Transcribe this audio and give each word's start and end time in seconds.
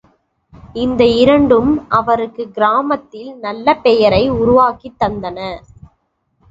இந்த 0.75 1.05
இரண்டும் 1.15 1.87
அவருக்கு 1.89 2.51
கிராமத்தில் 2.51 3.31
நல்ல 3.37 3.75
பெயரை 3.77 4.29
உருவாக்கித் 4.31 4.99
தந்தன. 4.99 5.39